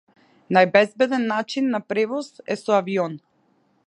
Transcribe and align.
Најбезбеден 0.55 1.27
начин 1.33 1.69
на 1.75 1.81
превоз 1.93 2.31
е 2.57 2.61
со 2.63 2.77
авион. 2.79 3.21